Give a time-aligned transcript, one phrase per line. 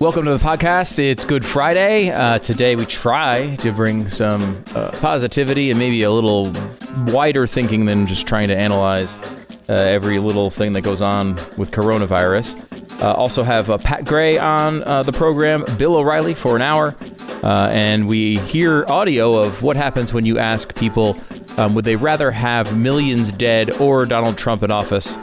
[0.00, 0.98] Welcome to the podcast.
[0.98, 2.08] It's Good Friday.
[2.08, 6.50] Uh, today we try to bring some uh, positivity and maybe a little
[7.08, 9.14] wider thinking than just trying to analyze
[9.68, 13.02] uh, every little thing that goes on with coronavirus.
[13.02, 16.96] Uh, also have uh, Pat Gray on uh, the program, Bill O'Reilly for an hour,
[17.42, 21.18] and we hear audio of what happens when you ask people
[21.58, 25.18] um, would they rather have millions dead or Donald Trump in office.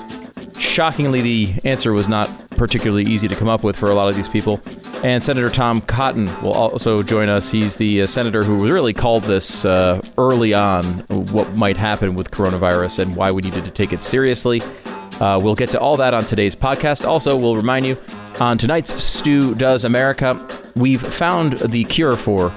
[0.59, 4.15] Shockingly, the answer was not particularly easy to come up with for a lot of
[4.15, 4.59] these people.
[5.03, 7.49] And Senator Tom Cotton will also join us.
[7.49, 12.31] He's the uh, senator who really called this uh, early on what might happen with
[12.31, 14.61] coronavirus and why we needed to take it seriously.
[15.19, 17.07] Uh, we'll get to all that on today's podcast.
[17.07, 17.97] Also, we'll remind you
[18.39, 22.49] on tonight's Stu Does America, we've found the cure for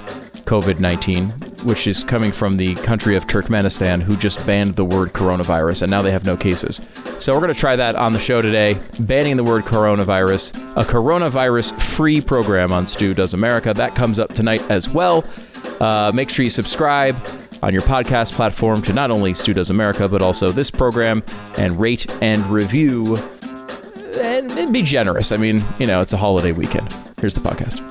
[0.45, 1.28] COVID 19,
[1.64, 5.91] which is coming from the country of Turkmenistan, who just banned the word coronavirus, and
[5.91, 6.80] now they have no cases.
[7.19, 10.84] So we're going to try that on the show today, banning the word coronavirus, a
[10.84, 13.74] coronavirus free program on Stu Does America.
[13.74, 15.25] That comes up tonight as well.
[15.80, 17.17] Uh, make sure you subscribe
[17.62, 21.22] on your podcast platform to not only Stu Does America, but also this program,
[21.58, 23.17] and rate and review.
[24.19, 25.30] And be generous.
[25.33, 26.92] I mean, you know, it's a holiday weekend.
[27.20, 27.86] Here's the podcast.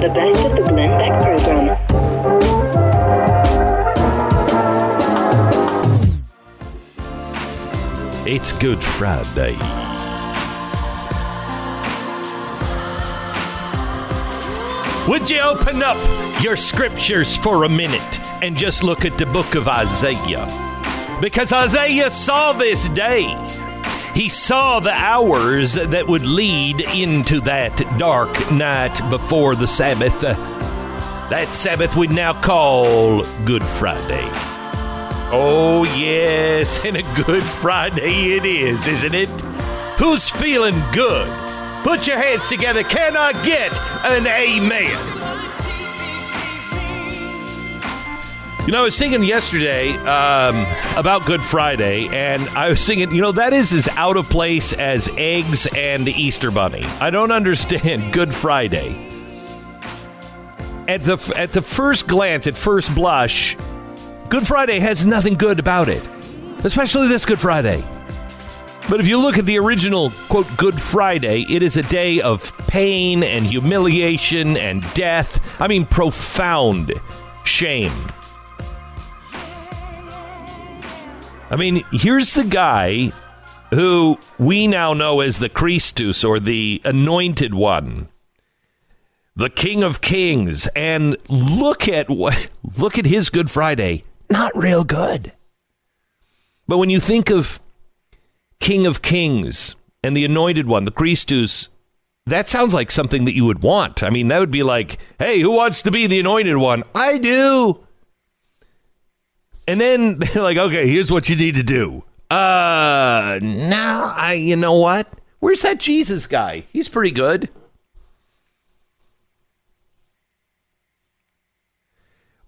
[0.00, 1.76] The best of the Glenn Beck program.
[8.26, 9.58] It's Good Friday.
[15.06, 15.98] Would you open up
[16.42, 20.46] your scriptures for a minute and just look at the book of Isaiah?
[21.20, 23.49] Because Isaiah saw this day.
[24.20, 30.20] He saw the hours that would lead into that dark night before the Sabbath.
[30.20, 34.28] That Sabbath we now call Good Friday.
[35.32, 39.30] Oh, yes, and a Good Friday it is, isn't it?
[39.98, 41.30] Who's feeling good?
[41.82, 42.82] Put your hands together.
[42.82, 43.72] Can I get
[44.04, 45.19] an amen?
[48.66, 53.22] You know, I was singing yesterday um, about Good Friday, and I was singing, you
[53.22, 56.84] know, that is as out of place as eggs and Easter Bunny.
[57.00, 59.08] I don't understand Good Friday.
[60.86, 63.56] At the at the first glance, at first blush,
[64.28, 66.06] Good Friday has nothing good about it,
[66.62, 67.82] especially this Good Friday.
[68.90, 72.56] But if you look at the original, quote, Good Friday, it is a day of
[72.68, 75.40] pain and humiliation and death.
[75.60, 76.92] I mean, profound
[77.44, 78.06] shame.
[81.50, 83.12] I mean, here's the guy
[83.70, 88.08] who we now know as the Christus or the anointed one,
[89.34, 90.68] the King of Kings.
[90.76, 94.04] And look at what, look at his Good Friday.
[94.28, 95.32] Not real good.
[96.68, 97.58] But when you think of
[98.60, 99.74] King of Kings
[100.04, 101.68] and the Anointed One, the Christus,
[102.26, 104.04] that sounds like something that you would want.
[104.04, 106.84] I mean, that would be like, hey, who wants to be the Anointed One?
[106.94, 107.84] I do.
[109.70, 112.02] And then they're like, okay, here's what you need to do.
[112.28, 115.06] Uh, now I, you know what?
[115.38, 116.64] Where's that Jesus guy?
[116.72, 117.48] He's pretty good.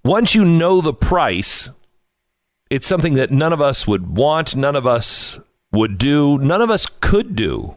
[0.04, 1.70] Once you know the price,
[2.70, 5.38] it's something that none of us would want, none of us
[5.70, 7.76] would do, none of us could do.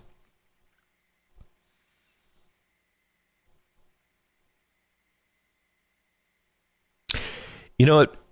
[7.77, 8.24] You know what?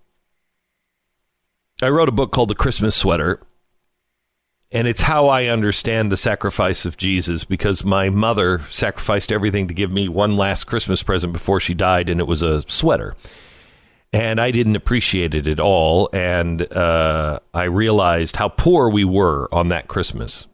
[1.83, 3.39] I wrote a book called The Christmas Sweater,
[4.71, 9.73] and it's how I understand the sacrifice of Jesus because my mother sacrificed everything to
[9.73, 13.15] give me one last Christmas present before she died, and it was a sweater
[14.13, 16.07] and I didn't appreciate it at all.
[16.13, 20.45] And uh, I realized how poor we were on that Christmas.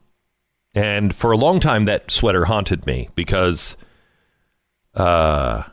[0.74, 3.76] And for a long time, that sweater haunted me because
[4.94, 5.64] uh,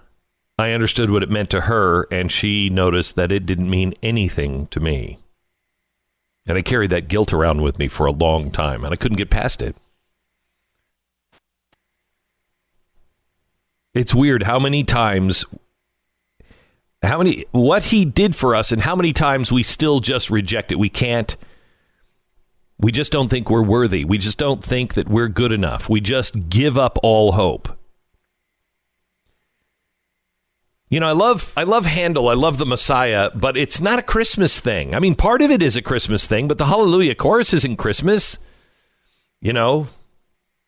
[0.60, 4.68] I understood what it meant to her, and she noticed that it didn't mean anything
[4.68, 5.20] to me.
[6.48, 9.18] And I carried that guilt around with me for a long time, and I couldn't
[9.18, 9.76] get past it.
[13.94, 15.44] It's weird how many times
[17.04, 20.72] how many what he did for us and how many times we still just reject
[20.72, 20.80] it.
[20.80, 21.36] We can't
[22.80, 24.06] we just don't think we're worthy.
[24.06, 25.90] We just don't think that we're good enough.
[25.90, 27.77] We just give up all hope
[30.90, 34.04] you know i love i love handel i love the messiah but it's not a
[34.04, 37.54] christmas thing i mean part of it is a christmas thing but the hallelujah chorus
[37.54, 38.38] isn't christmas
[39.42, 39.88] you know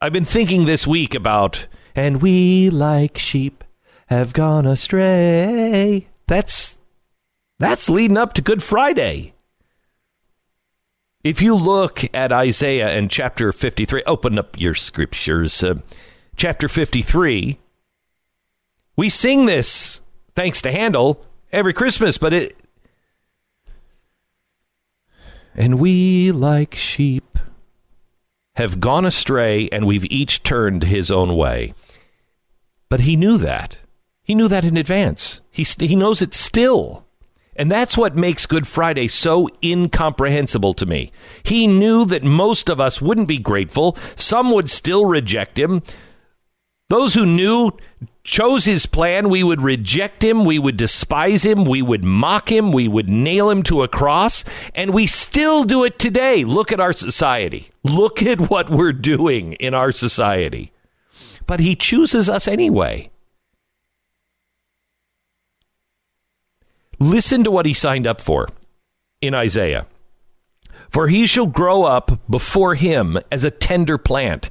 [0.01, 3.63] i've been thinking this week about and we like sheep
[4.07, 6.79] have gone astray that's
[7.59, 9.33] that's leading up to Good Friday.
[11.23, 15.61] If you look at Isaiah and chapter 53, open up your scriptures.
[15.61, 15.75] Uh,
[16.37, 17.59] chapter 53,
[18.95, 20.01] we sing this
[20.39, 21.21] thanks to Handel
[21.51, 22.55] every Christmas, but it.
[25.53, 27.37] And we, like sheep,
[28.55, 31.73] have gone astray, and we've each turned his own way.
[32.87, 33.79] But he knew that.
[34.23, 35.41] He knew that in advance.
[35.51, 37.05] He, he knows it still.
[37.57, 41.11] And that's what makes Good Friday so incomprehensible to me.
[41.43, 45.83] He knew that most of us wouldn't be grateful, some would still reject him.
[46.87, 47.71] Those who knew
[48.29, 49.27] chose his plan.
[49.27, 50.45] We would reject him.
[50.45, 51.65] We would despise him.
[51.65, 52.71] We would mock him.
[52.71, 54.45] We would nail him to a cross.
[54.75, 56.45] And we still do it today.
[56.45, 57.69] Look at our society.
[57.83, 60.71] Look at what we're doing in our society.
[61.47, 63.09] But he chooses us anyway.
[66.99, 68.47] Listen to what he signed up for
[69.21, 69.87] in Isaiah.
[70.89, 74.49] For he shall grow up before him as a tender plant,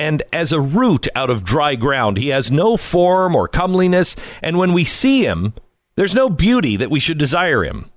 [0.00, 2.16] and as a root out of dry ground.
[2.16, 5.52] He has no form or comeliness, and when we see him,
[5.94, 7.90] there's no beauty that we should desire him.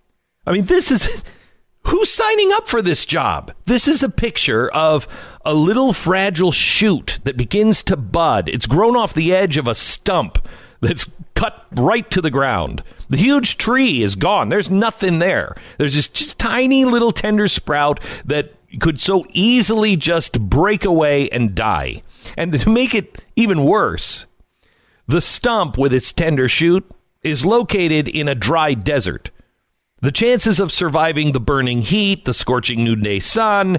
[0.46, 1.24] I mean, this is.
[1.88, 3.54] Who's signing up for this job?
[3.66, 5.06] This is a picture of
[5.44, 8.48] a little fragile shoot that begins to bud.
[8.48, 10.48] It's grown off the edge of a stump
[10.80, 12.84] that's cut right to the ground.
[13.10, 14.48] The huge tree is gone.
[14.48, 15.58] There's nothing there.
[15.78, 21.56] There's this just tiny little tender sprout that could so easily just break away and
[21.56, 22.04] die.
[22.38, 24.26] And to make it even worse,
[25.08, 26.90] the stump with its tender shoot
[27.22, 29.32] is located in a dry desert.
[30.02, 33.78] The chances of surviving the burning heat, the scorching noonday sun,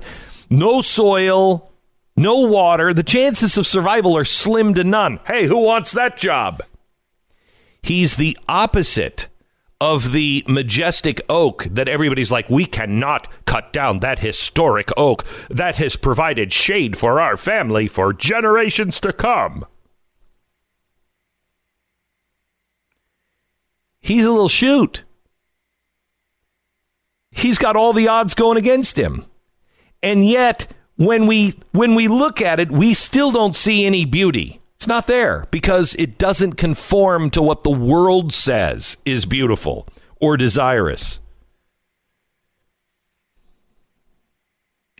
[0.49, 1.71] no soil,
[2.17, 5.21] no water, the chances of survival are slim to none.
[5.27, 6.63] Hey, who wants that job?
[7.83, 9.29] He's the opposite
[9.81, 15.77] of the majestic oak that everybody's like, we cannot cut down that historic oak that
[15.77, 19.67] has provided shade for our family for generations to come.
[24.01, 25.05] He's a little shoot.
[27.31, 29.27] He's got all the odds going against him.
[30.03, 30.67] And yet,
[30.97, 34.61] when we when we look at it, we still don't see any beauty.
[34.85, 39.89] It's not there because it doesn't conform to what the world says is beautiful
[40.21, 41.21] or desirous.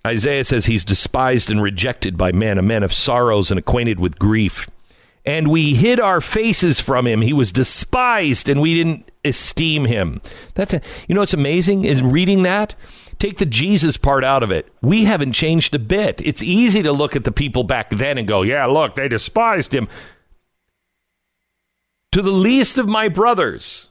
[0.07, 4.19] Isaiah says he's despised and rejected by men, a man of sorrows and acquainted with
[4.19, 4.71] grief.
[5.27, 7.21] And we hid our faces from him.
[7.21, 10.23] He was despised and we didn't esteem him.
[10.55, 12.75] That's a, you know what's amazing is reading that
[13.25, 14.71] Take the Jesus part out of it.
[14.83, 16.21] We haven't changed a bit.
[16.23, 19.73] It's easy to look at the people back then and go, yeah, look, they despised
[19.73, 19.89] him.
[22.13, 23.89] To the least of my brothers.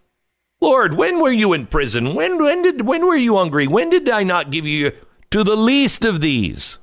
[0.61, 2.13] Lord, when were you in prison?
[2.13, 3.65] When, when, did, when were you hungry?
[3.65, 4.91] When did I not give you
[5.31, 6.77] to the least of these?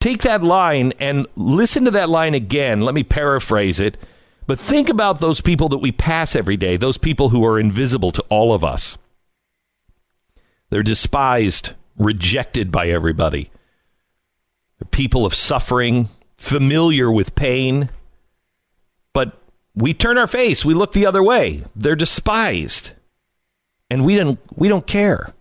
[0.00, 2.82] Take that line and listen to that line again.
[2.82, 3.96] Let me paraphrase it.
[4.46, 8.10] But think about those people that we pass every day, those people who are invisible
[8.10, 8.98] to all of us.
[10.70, 13.50] They're despised, rejected by everybody.
[14.78, 17.90] They're people of suffering, familiar with pain.
[19.12, 19.40] But
[19.74, 21.64] we turn our face, we look the other way.
[21.74, 22.92] They're despised.
[23.90, 25.32] And we don't we don't care.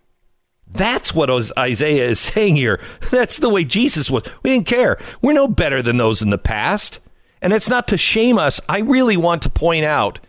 [0.69, 2.79] That's what Isaiah is saying here.
[3.11, 4.23] That's the way Jesus was.
[4.43, 4.97] We didn't care.
[5.21, 6.99] We're no better than those in the past.
[7.41, 8.59] And it's not to shame us.
[8.67, 10.19] I really want to point out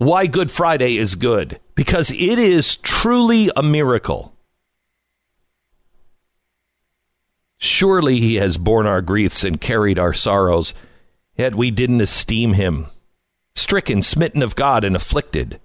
[0.00, 4.34] why Good Friday is good because it is truly a miracle.
[7.58, 10.72] Surely he has borne our griefs and carried our sorrows,
[11.36, 12.86] yet we didn't esteem him.
[13.54, 15.60] Stricken, smitten of God, and afflicted.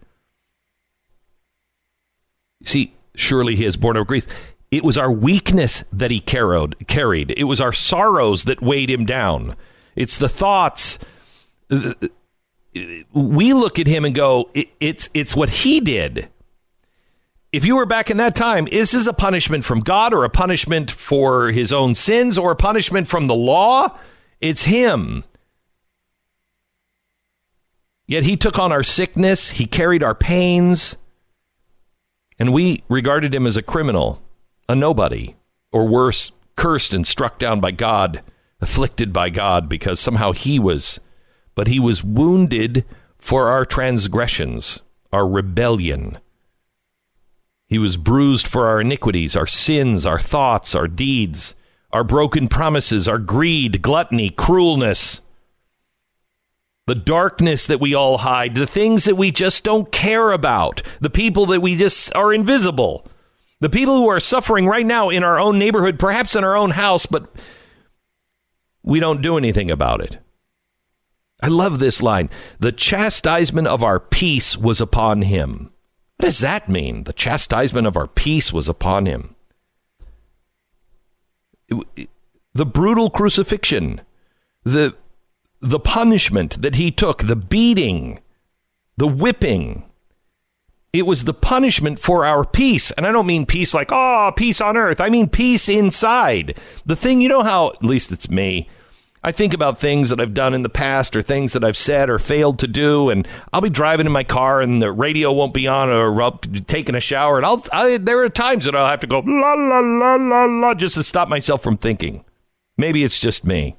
[2.65, 4.27] See, surely he has borne our griefs.
[4.69, 7.33] It was our weakness that he carried.
[7.37, 9.55] It was our sorrows that weighed him down.
[9.95, 10.99] It's the thoughts
[13.13, 16.29] we look at him and go, it, it's it's what he did.
[17.51, 20.29] If you were back in that time, is this a punishment from God or a
[20.29, 23.97] punishment for his own sins or a punishment from the law?
[24.41, 25.23] It's him.
[28.07, 30.97] Yet he took on our sickness, he carried our pains,
[32.37, 34.21] and we regarded him as a criminal,
[34.67, 35.35] a nobody,
[35.71, 38.21] or worse, cursed and struck down by God,
[38.59, 40.99] afflicted by God because somehow he was
[41.55, 42.85] but he was wounded
[43.17, 44.81] for our transgressions,
[45.11, 46.19] our rebellion.
[47.67, 51.55] He was bruised for our iniquities, our sins, our thoughts, our deeds,
[51.91, 55.21] our broken promises, our greed, gluttony, cruelness,
[56.87, 61.09] the darkness that we all hide, the things that we just don't care about, the
[61.09, 63.07] people that we just are invisible.
[63.61, 66.71] The people who are suffering right now in our own neighborhood, perhaps in our own
[66.71, 67.33] house, but
[68.83, 70.19] we don't do anything about it.
[71.45, 72.31] I love this line.
[72.59, 75.71] The chastisement of our peace was upon him.
[76.17, 77.03] What does that mean?
[77.03, 79.35] The chastisement of our peace was upon him.
[81.67, 84.01] The brutal crucifixion,
[84.63, 84.95] the,
[85.59, 88.21] the punishment that he took, the beating,
[88.97, 89.83] the whipping,
[90.93, 92.89] it was the punishment for our peace.
[92.89, 94.99] And I don't mean peace like, oh, peace on earth.
[94.99, 96.59] I mean peace inside.
[96.87, 98.67] The thing, you know how, at least it's me,
[99.25, 102.11] I think about things that I've done in the past or things that I've said
[102.11, 105.51] or failed to do, and I'll be driving in my car and the radio won't
[105.51, 108.75] be on, or I'll be taking a shower, and I'll I, there are times that
[108.75, 112.23] I'll have to go la la la la la just to stop myself from thinking.
[112.77, 113.75] Maybe it's just me.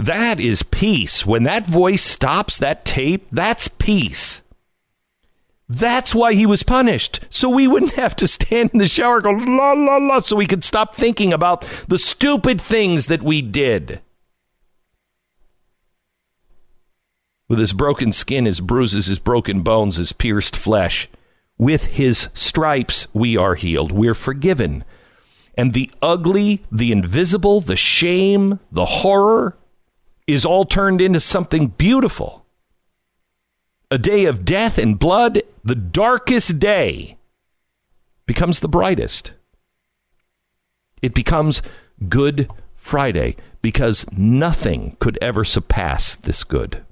[0.00, 1.24] That is peace.
[1.24, 4.42] When that voice stops that tape, that's peace.
[5.68, 7.20] That's why he was punished.
[7.28, 10.46] So we wouldn't have to stand in the shower go la la la so we
[10.46, 14.00] could stop thinking about the stupid things that we did.
[17.48, 21.08] With his broken skin, his bruises, his broken bones, his pierced flesh,
[21.58, 23.92] with his stripes we are healed.
[23.92, 24.84] We're forgiven.
[25.54, 29.56] And the ugly, the invisible, the shame, the horror
[30.26, 32.46] is all turned into something beautiful
[33.90, 37.18] a day of death and blood, the darkest day
[38.26, 39.34] becomes the brightest.
[41.02, 41.60] It becomes
[42.08, 46.84] Good Friday because nothing could ever surpass this good.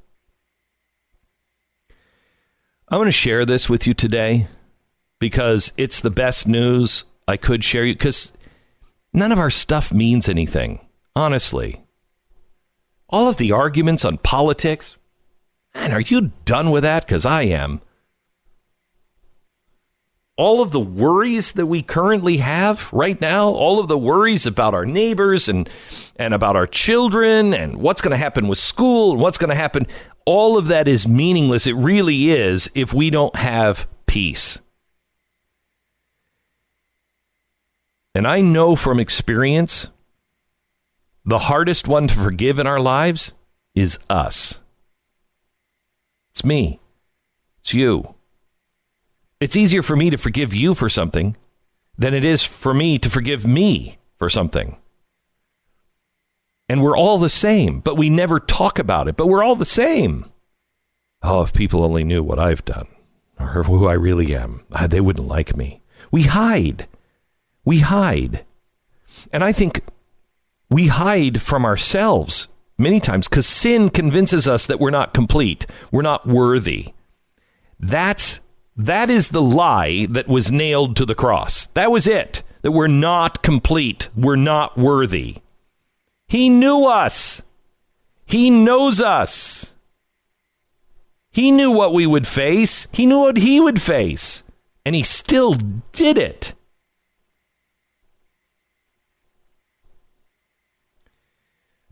[2.88, 4.48] I'm going to share this with you today
[5.18, 8.32] because it's the best news I could share you because
[9.12, 11.82] none of our stuff means anything, honestly.
[13.08, 14.96] All of the arguments on politics,
[15.74, 17.06] Man, are you done with that?
[17.06, 17.82] Because I am.
[20.36, 24.74] All of the worries that we currently have right now, all of the worries about
[24.74, 25.68] our neighbors and,
[26.16, 29.56] and about our children and what's going to happen with school and what's going to
[29.56, 29.86] happen,
[30.26, 31.66] all of that is meaningless.
[31.66, 34.58] It really is if we don't have peace.
[38.14, 39.90] And I know from experience,
[41.24, 43.32] the hardest one to forgive in our lives
[43.74, 44.60] is us.
[46.32, 46.80] It's me.
[47.60, 48.15] It's you.
[49.40, 51.36] It's easier for me to forgive you for something
[51.98, 54.76] than it is for me to forgive me for something.
[56.68, 59.64] And we're all the same, but we never talk about it, but we're all the
[59.64, 60.30] same.
[61.22, 62.88] Oh, if people only knew what I've done
[63.38, 65.82] or who I really am, ah, they wouldn't like me.
[66.10, 66.88] We hide.
[67.64, 68.44] We hide.
[69.32, 69.82] And I think
[70.70, 76.02] we hide from ourselves many times because sin convinces us that we're not complete, we're
[76.02, 76.92] not worthy.
[77.78, 78.40] That's
[78.76, 81.66] that is the lie that was nailed to the cross.
[81.68, 82.42] That was it.
[82.62, 85.38] That we're not complete, we're not worthy.
[86.28, 87.42] He knew us.
[88.24, 89.74] He knows us.
[91.30, 92.88] He knew what we would face.
[92.92, 94.42] He knew what he would face.
[94.84, 95.54] And he still
[95.92, 96.54] did it.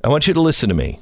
[0.03, 1.01] I want you to listen to me.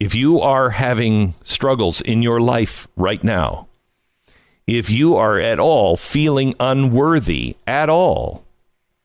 [0.00, 3.67] If you are having struggles in your life right now,
[4.68, 8.44] if you are at all feeling unworthy at all,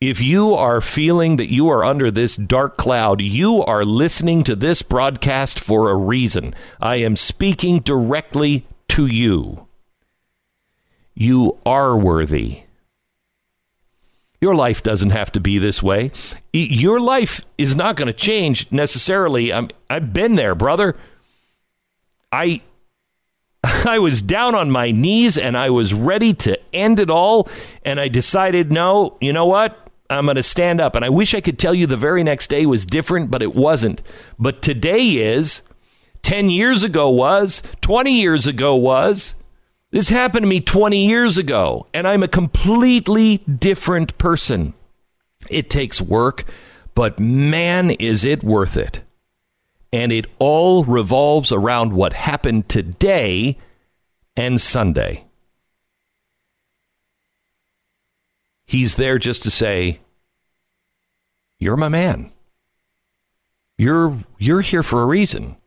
[0.01, 4.58] if you are feeling that you are under this dark cloud, you are listening to
[4.58, 6.53] this broadcast for a reason.
[6.82, 9.65] I am speaking directly to you.
[11.15, 12.63] You are worthy.
[14.41, 16.12] Your life doesn't have to be this way.
[16.51, 19.53] Your life is not going to change necessarily.
[19.53, 20.98] I'm, I've been there, brother.
[22.34, 22.62] I
[23.86, 27.48] I was down on my knees and I was ready to end it all.
[27.84, 29.79] And I decided, no, you know what?
[30.10, 30.96] I'm going to stand up.
[30.96, 33.55] And I wish I could tell you the very next day was different, but it
[33.55, 34.01] wasn't.
[34.38, 35.62] But today is,
[36.24, 39.36] 10 years ago was, 20 years ago was.
[39.91, 44.74] This happened to me 20 years ago, and I'm a completely different person.
[45.51, 46.46] It takes work,
[46.96, 49.01] but man, is it worth it.
[49.93, 53.57] And it all revolves around what happened today
[54.35, 55.25] and Sunday.
[58.65, 60.00] He's there just to say,
[61.59, 62.31] You're my man.
[63.77, 65.57] You're, you're here for a reason.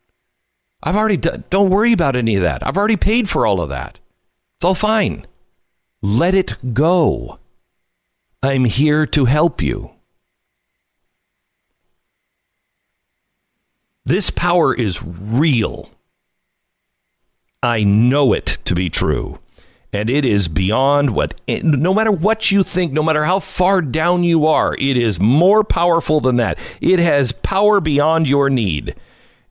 [0.83, 2.67] I've already done, don't worry about any of that.
[2.67, 3.99] I've already paid for all of that.
[4.57, 5.27] It's all fine.
[6.03, 7.39] Let it go.
[8.43, 9.96] I'm here to help you.
[14.07, 15.91] This power is real.
[17.61, 19.41] I know it to be true.
[19.93, 24.23] And it is beyond what, no matter what you think, no matter how far down
[24.23, 26.57] you are, it is more powerful than that.
[26.81, 28.95] It has power beyond your need.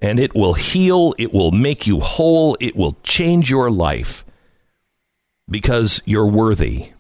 [0.02, 4.24] And it will heal, it will make you whole, it will change your life
[5.50, 6.92] because you're worthy.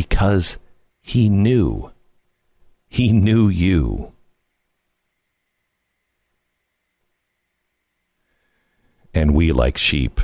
[0.00, 0.56] Because
[1.02, 1.92] he knew.
[2.88, 4.12] He knew you.
[9.12, 10.22] And we like sheep.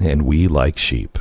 [0.00, 1.20] And we like sheep.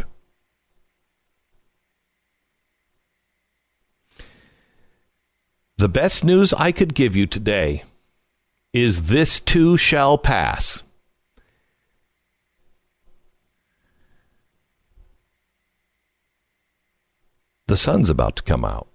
[5.77, 7.83] The best news I could give you today
[8.73, 10.81] is this too shall pass.
[17.67, 18.87] The sun's about to come out.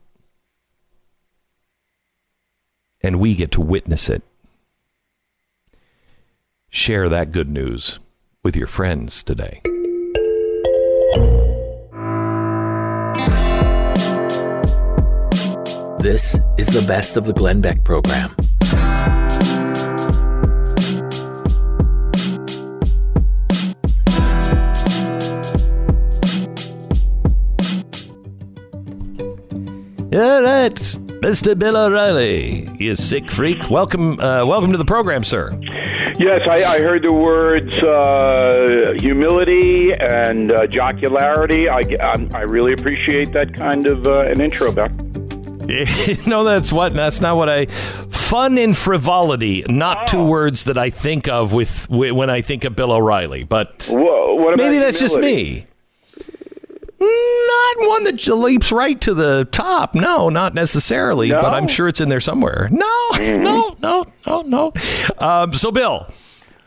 [3.03, 4.23] And we get to witness it.
[6.71, 7.99] Share that good news
[8.43, 9.61] with your friends today.
[15.99, 18.35] This is the best of the Glenn Beck program.
[30.15, 30.75] All right,
[31.23, 31.59] Mr.
[31.59, 33.71] Bill O'Reilly, you sick freak.
[33.71, 35.59] Welcome, uh, welcome to the program, sir.
[36.19, 41.67] Yes, I, I heard the words uh, humility and uh, jocularity.
[41.67, 44.93] I, I, I really appreciate that kind of uh, an intro, Beck.
[46.27, 46.93] no, that's what.
[46.93, 47.65] That's not what I.
[48.11, 52.77] Fun and frivolity, not two words that I think of with when I think of
[52.77, 53.45] Bill O'Reilly.
[53.45, 55.65] But Whoa, what about maybe that's just me.
[57.03, 59.95] Not one that leaps right to the top.
[59.95, 61.29] No, not necessarily.
[61.31, 61.41] No?
[61.41, 62.69] But I'm sure it's in there somewhere.
[62.71, 64.73] No, no, no, no, no.
[65.19, 66.09] Um, so, Bill,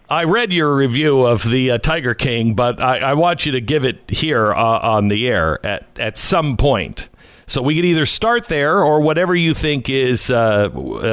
[0.10, 3.62] I read your review of the uh, Tiger King, but I, I want you to
[3.62, 7.10] give it here uh, on the air at, at some point.
[7.48, 10.70] So we could either start there or whatever you think is uh, uh,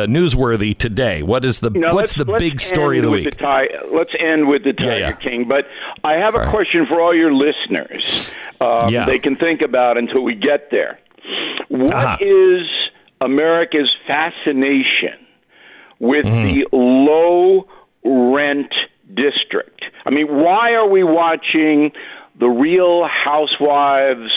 [0.07, 1.23] newsworthy today.
[1.23, 3.37] What is the Now, what's the big story of the week?
[3.39, 5.13] The let's end with the Tiger yeah.
[5.13, 5.47] King.
[5.47, 5.67] But
[6.05, 6.49] I have a right.
[6.51, 8.31] question for all your listeners.
[8.61, 9.05] Um, Yeah.
[9.07, 10.99] They can think about until we get there.
[11.69, 13.27] What is Uh-huh.
[13.27, 15.19] America's fascination
[16.01, 16.47] with Mm-hmm.
[16.49, 17.69] the low
[18.05, 18.73] rent
[19.15, 19.85] district?
[20.07, 21.93] I mean, why are we watching
[22.39, 24.31] the Real Housewives?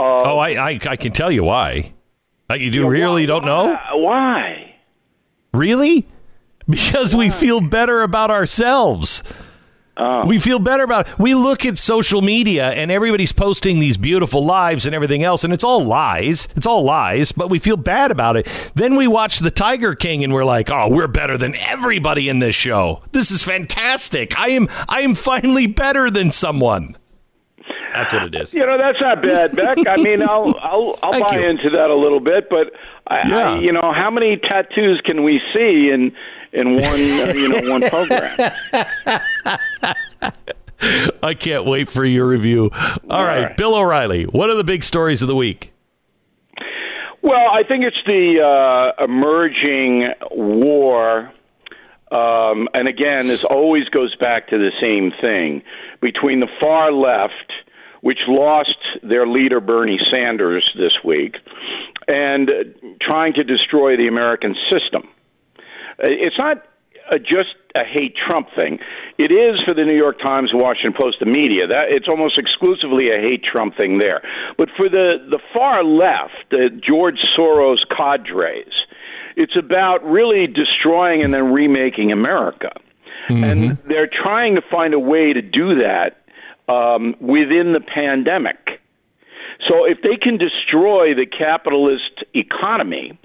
[0.00, 1.92] Of, oh, I, I I can tell you why.
[2.50, 3.78] Uh, you do really why- don't know?
[3.94, 4.74] why?
[5.52, 6.06] Really?
[6.68, 9.22] Because we feel better about ourselves.
[10.26, 14.86] We feel better about We look at social media and everybody's posting these beautiful lives
[14.86, 16.48] and everything else, and it's all lies.
[16.56, 18.48] It's all lies, but we feel bad about it.
[18.74, 22.38] Then we watch The Tiger King and we're like, oh, we're better than everybody in
[22.38, 23.02] this show.
[23.12, 24.38] This is fantastic.
[24.38, 26.96] I am I am finally better than someone.
[27.94, 28.54] That's what it is.
[28.54, 29.78] You know, that's not bad, Beck.
[29.88, 31.46] I mean, I'll I'll, I'll buy you.
[31.48, 32.72] into that a little bit, but
[33.06, 33.50] I, Yeah.
[33.52, 36.12] I, you know, how many tattoos can we see in
[36.52, 38.52] in one uh, you know one program?
[41.22, 42.70] I can't wait for your review.
[43.10, 43.56] All right, right.
[43.56, 45.72] Bill O'Reilly, what are the big stories of the week?
[47.22, 48.40] Well, I think it's the
[48.98, 51.30] uh, emerging war.
[52.10, 55.62] Um, and again, this always goes back to the same thing
[56.00, 57.52] between the far left,
[58.00, 61.36] which lost their leader Bernie Sanders this week,
[62.08, 62.52] and uh,
[63.00, 65.08] trying to destroy the American system.
[66.02, 66.64] Uh, It's not
[67.10, 68.78] uh, just a hate Trump thing.
[69.18, 71.66] It is for the New York Times, Washington Post, the media.
[71.66, 74.22] That it's almost exclusively a hate Trump thing there.
[74.56, 78.72] But for the the far left, the George Soros cadres,
[79.36, 82.72] it's about really destroying and then remaking America.
[83.28, 86.24] And they're trying to find a way to do that
[86.70, 88.80] um, within the pandemic.
[89.68, 93.18] So if they can destroy the capitalist economy,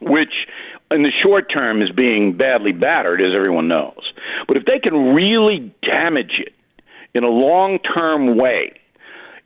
[0.00, 0.46] which
[0.90, 4.12] in the short term is being badly battered, as everyone knows.
[4.46, 6.54] But if they can really damage it
[7.14, 8.78] in a long term way,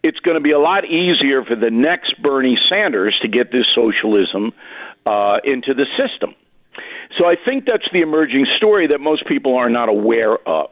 [0.03, 3.66] it's going to be a lot easier for the next Bernie Sanders to get this
[3.75, 4.53] socialism
[5.07, 6.35] uh, into the system.
[7.19, 10.71] So I think that's the emerging story that most people are not aware of.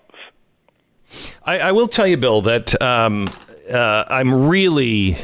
[1.45, 3.29] I, I will tell you, Bill, that um,
[3.73, 5.17] uh, I'm really,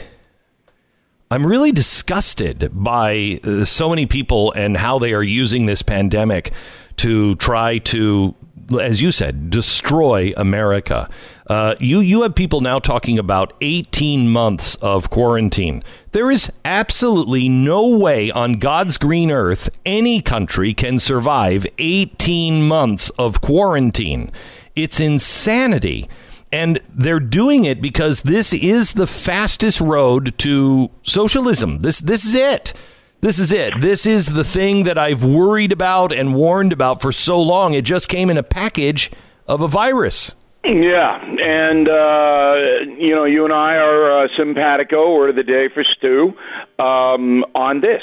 [1.30, 6.52] I'm really disgusted by uh, so many people and how they are using this pandemic
[6.96, 8.34] to try to,
[8.80, 11.08] as you said, destroy America.
[11.46, 15.82] Uh, you you have people now talking about 18 months of quarantine.
[16.12, 23.10] There is absolutely no way on God's green earth any country can survive 18 months
[23.10, 24.32] of quarantine.
[24.76, 26.08] It's insanity.
[26.52, 31.80] And they're doing it because this is the fastest road to socialism.
[31.80, 32.72] This this is it.
[33.20, 33.80] This is it.
[33.80, 37.72] This is the thing that I've worried about and warned about for so long.
[37.72, 39.10] It just came in a package
[39.48, 40.34] of a virus.
[40.64, 42.54] Yeah, and uh,
[42.98, 46.32] you know, you and I are uh, simpatico or the day for Stu
[46.78, 48.02] um, on this.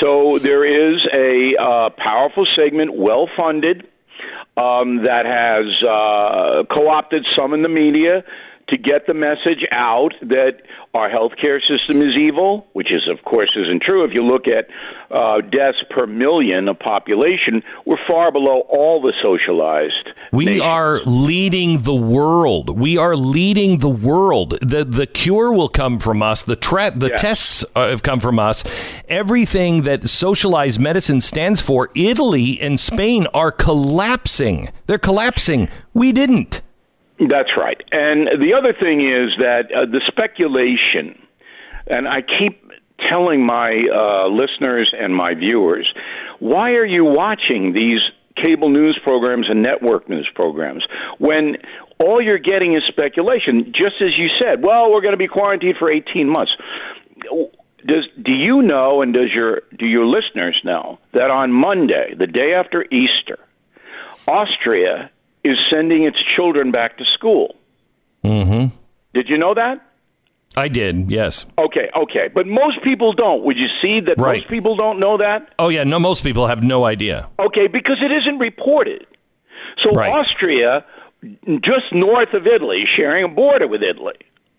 [0.00, 3.86] So there is a uh, powerful segment, well funded,
[4.60, 8.22] um, that has uh, co-opted some in the media
[8.70, 10.62] to get the message out that
[10.94, 14.04] our healthcare system is evil, which is, of course, isn't true.
[14.04, 14.66] If you look at
[15.14, 20.18] uh, deaths per million of population, we're far below all the socialized.
[20.32, 20.62] We nations.
[20.62, 22.78] are leading the world.
[22.78, 24.58] We are leading the world.
[24.60, 26.42] the The cure will come from us.
[26.42, 27.20] The tra- the Yes.
[27.20, 28.64] tests uh, have come from us.
[29.08, 34.68] Everything that socialized medicine stands for, Italy and Spain are collapsing.
[34.86, 35.68] They're collapsing.
[35.94, 36.62] We didn't.
[37.28, 37.80] That's right.
[37.92, 41.20] And the other thing is that uh, the speculation,
[41.86, 42.64] and I keep
[43.10, 45.92] telling my uh, listeners and my viewers,
[46.38, 48.00] why are you watching these
[48.36, 50.86] cable news programs and network news programs
[51.18, 51.56] when
[51.98, 53.66] all you're getting is speculation?
[53.66, 56.52] Just as you said, well, we're going to be quarantined for 18 months.
[57.86, 62.26] Does do you know, and does your do your listeners know that on Monday, the
[62.26, 63.38] day after Easter,
[64.26, 65.10] Austria
[65.44, 67.54] is sending its children back to school.
[68.24, 68.74] Mm-hmm.
[69.14, 69.80] Did you know that?
[70.56, 71.10] I did.
[71.10, 71.46] Yes.
[71.58, 72.28] Okay, okay.
[72.34, 73.44] But most people don't.
[73.44, 74.38] Would you see that Right.
[74.40, 75.54] most people don't know that?
[75.58, 75.84] Oh yeah.
[75.84, 77.28] No, most people have no idea.
[77.38, 79.06] Okay, because it isn't reported.
[79.84, 80.10] So Right.
[80.12, 80.84] Austria,
[81.60, 84.16] just north of Italy, sharing a border with Italy,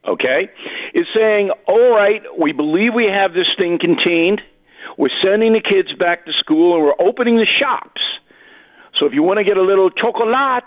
[0.08, 0.50] okay,
[0.94, 4.41] is saying, all right, we believe we have this thing contained.
[4.98, 8.02] We're sending the kids back to school and we're opening the shops.
[9.02, 10.64] So if you want to get a little chocolate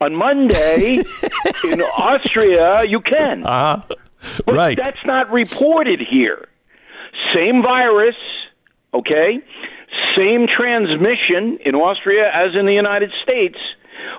[0.00, 1.02] on Monday
[1.64, 3.44] in Austria, you can.
[3.44, 3.94] Uh huh.
[4.46, 4.78] But Right.
[4.78, 6.48] that's not reported here.
[7.34, 8.14] Same virus,
[8.94, 9.40] okay?
[10.16, 13.58] Same transmission in Austria as in the United States,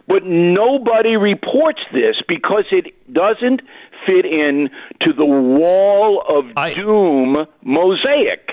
[0.08, 3.62] but nobody reports this because it doesn't
[4.06, 4.70] fit in
[5.02, 8.52] to the wall of I- doom mosaic.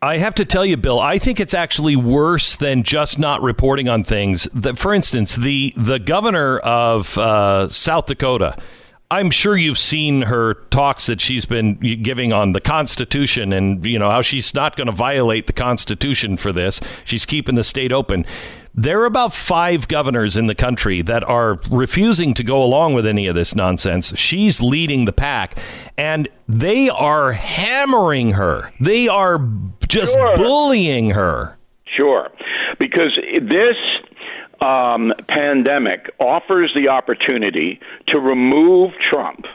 [0.00, 3.88] I have to tell you, Bill, I think it's actually worse than just not reporting
[3.88, 4.44] on things.
[4.54, 8.56] The, for instance, the the governor of uh, South Dakota.
[9.10, 13.98] I'm sure you've seen her talks that she's been giving on the Constitution and you
[13.98, 16.78] know how she's not going to violate the Constitution for this.
[17.04, 18.26] She's keeping the state open.
[18.74, 23.06] There are about five governors in the country that are refusing to go along with
[23.06, 24.16] any of this nonsense.
[24.16, 25.58] She's leading the pack,
[25.96, 28.72] and they are hammering her.
[28.78, 29.38] They are
[29.88, 30.36] just Sure.
[30.36, 31.56] bullying her.
[31.96, 32.28] Sure,
[32.78, 33.76] because this
[34.60, 39.46] um, pandemic offers the opportunity to remove Trump.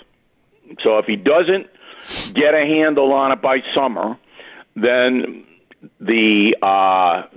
[0.83, 1.67] So if he doesn't
[2.33, 4.17] get a handle on it by summer,
[4.75, 5.45] then
[5.99, 7.27] the uh,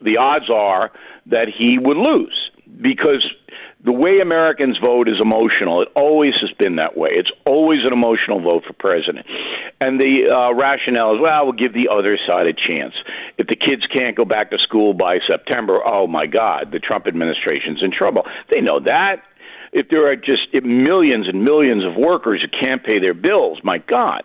[0.00, 0.90] the odds are
[1.26, 3.24] that he would lose because
[3.84, 5.82] the way Americans vote is emotional.
[5.82, 7.10] It always has been that way.
[7.12, 9.26] It's always an emotional vote for president.
[9.80, 12.94] And the uh, rationale is, well, we'll give the other side a chance.
[13.38, 17.08] If the kids can't go back to school by September, oh my God, the Trump
[17.08, 18.22] administration's in trouble.
[18.50, 19.16] They know that.
[19.72, 23.78] If there are just millions and millions of workers who can't pay their bills, my
[23.78, 24.22] God.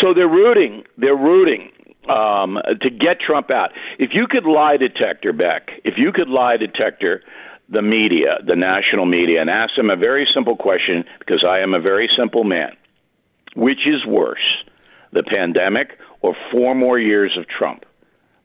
[0.00, 0.84] So they're rooting.
[0.96, 1.70] They're rooting
[2.08, 3.72] um, to get Trump out.
[3.98, 7.22] If you could lie detector, Beck, if you could lie detector
[7.68, 11.74] the media, the national media, and ask them a very simple question, because I am
[11.74, 12.70] a very simple man.
[13.56, 14.64] Which is worse,
[15.12, 17.84] the pandemic or four more years of Trump?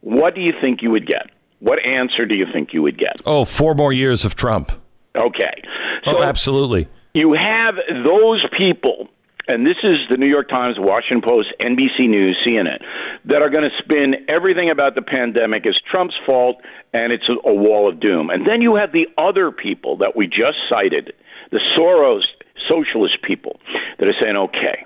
[0.02, 1.30] What do you think you would get?
[1.60, 3.22] What answer do you think you would get?
[3.26, 4.72] Oh, four more years of Trump.
[5.16, 5.62] Okay.
[6.08, 6.88] Oh, so Oh, absolutely.
[7.14, 9.08] you have those people,
[9.48, 12.84] and this is the New York Times, Washington Post, NBC News, CNN,
[13.26, 16.58] that are going to spin everything about the pandemic as Trump's fault
[16.94, 18.30] and it's a, wall of doom.
[18.30, 21.14] And then you have the other people that we just cited,
[21.52, 22.24] the Soros
[22.70, 23.60] socialist people,
[24.00, 24.86] that are saying, okay,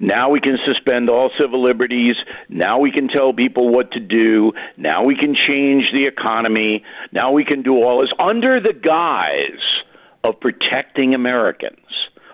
[0.00, 2.16] now we can suspend all civil liberties.
[2.48, 4.52] Now we can tell people what to do.
[4.76, 6.84] Now we can change the economy.
[7.12, 9.82] Now we can do all this under the guise
[10.22, 11.86] of protecting Americans,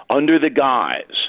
[0.09, 1.20] under the guise.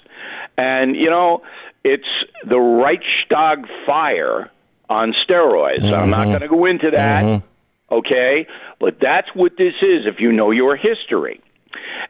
[0.61, 1.41] And, you know,
[1.83, 2.07] it's
[2.45, 4.51] the Reichstag fire
[4.89, 5.83] on steroids.
[5.91, 6.29] I'm not mm-hmm.
[6.29, 7.23] going to go into that.
[7.23, 7.95] Mm-hmm.
[7.95, 8.47] okay?
[8.79, 11.41] But that's what this is if you know your history.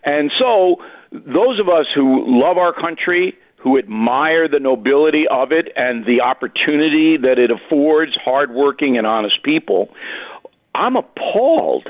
[0.03, 0.77] And so,
[1.11, 6.21] those of us who love our country, who admire the nobility of it and the
[6.21, 9.93] opportunity that it affords hardworking and honest people,
[10.75, 11.87] I'm appalled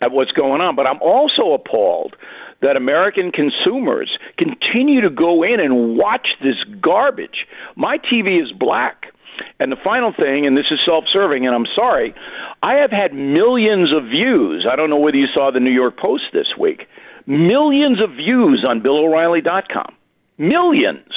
[0.00, 0.74] at what's going on.
[0.74, 2.16] But I'm also appalled
[2.60, 7.46] that American consumers continue to go in and watch this garbage.
[7.76, 9.06] My TV is black.
[9.60, 12.14] And the final thing, and this is self serving, and I'm sorry,
[12.62, 14.66] I have had millions of views.
[14.70, 16.88] I don't know whether you saw the New York Post this week.
[17.26, 19.94] Millions of views on BillO'Reilly.com.
[20.38, 21.12] Millions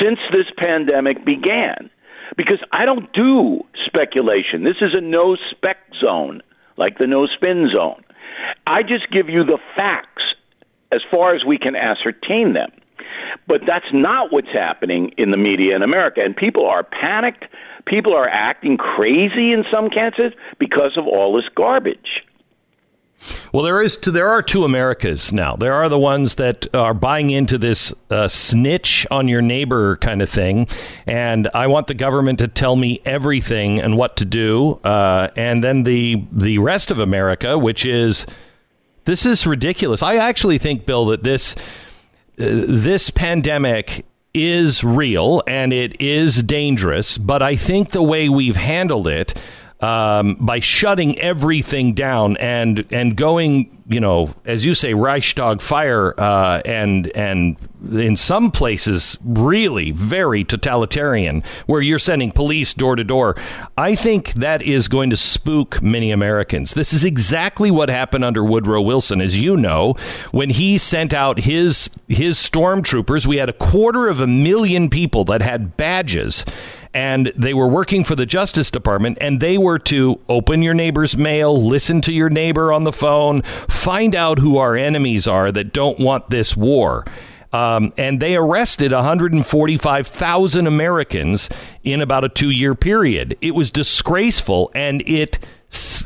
[0.00, 1.90] since this pandemic began.
[2.36, 4.64] Because I don't do speculation.
[4.64, 6.42] This is a no spec zone,
[6.76, 8.02] like the no spin zone.
[8.66, 10.22] I just give you the facts
[10.92, 12.70] as far as we can ascertain them.
[13.46, 16.20] But that's not what's happening in the media in America.
[16.22, 17.44] And people are panicked.
[17.86, 22.22] People are acting crazy in some cases because of all this garbage.
[23.52, 25.56] Well, there is there are two Americas now.
[25.56, 30.22] There are the ones that are buying into this uh, snitch on your neighbor kind
[30.22, 30.68] of thing,
[31.06, 34.80] and I want the government to tell me everything and what to do.
[34.84, 38.26] Uh, and then the the rest of America, which is
[39.04, 40.02] this is ridiculous.
[40.02, 41.54] I actually think, Bill, that this
[42.38, 44.04] uh, this pandemic
[44.34, 49.34] is real and it is dangerous, but I think the way we've handled it
[49.82, 56.18] um, by shutting everything down and and going, you know, as you say, Reichstag fire,
[56.18, 57.56] uh, and and
[57.90, 63.36] in some places really very totalitarian, where you're sending police door to door.
[63.76, 66.74] I think that is going to spook many Americans.
[66.74, 69.94] This is exactly what happened under Woodrow Wilson, as you know,
[70.30, 73.26] when he sent out his his stormtroopers.
[73.26, 76.44] We had a quarter of a million people that had badges
[76.94, 81.16] and they were working for the Justice Department, and they were to open your neighbor's
[81.16, 85.72] mail, listen to your neighbor on the phone, find out who our enemies are that
[85.72, 87.04] don't want this war.
[87.52, 91.50] Um, and they arrested 145,000 Americans
[91.82, 93.36] in about a two year period.
[93.40, 95.38] It was disgraceful, and it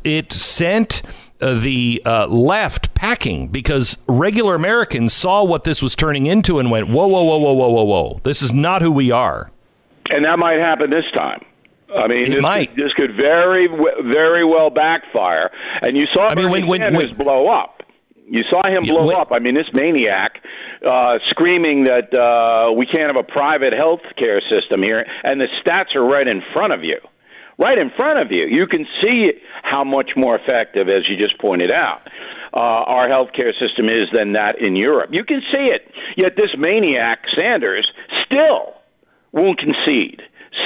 [0.05, 1.03] it sent.
[1.39, 6.71] Uh, the uh, left packing because regular Americans saw what this was turning into and
[6.71, 8.21] went, whoa, whoa, whoa, whoa, whoa, whoa, whoa.
[8.23, 9.51] This is not who we are
[10.11, 11.45] and that might happen this time.
[11.95, 12.43] I mean, this.
[12.43, 15.51] Could, this could very, very well backfire.
[15.83, 17.83] And you saw I mean, when, when, Sanders when, blow up.
[18.29, 19.31] You saw him blow when, up.
[19.31, 20.43] I mean, this maniac
[20.85, 25.47] uh, screaming that uh, we can't have a private health care system here, and the
[25.63, 26.99] stats are right in front of you.
[27.59, 28.47] Right in front of you.
[28.47, 29.31] You can see
[29.63, 32.03] how much more effective, as you just pointed out,
[32.53, 35.11] uh, our healthcare system is than that in Europe.
[35.13, 35.91] You can see it.
[36.17, 37.91] Yet this maniac, Sanders,
[38.27, 38.76] still
[39.37, 40.23] won't concede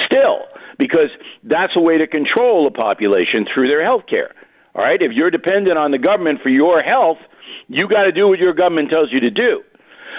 [0.06, 0.46] still
[0.78, 1.10] because
[1.44, 4.34] that's a way to control the population through their health care.
[4.74, 7.18] All right, if you're dependent on the government for your health,
[7.68, 9.62] you got to do what your government tells you to do.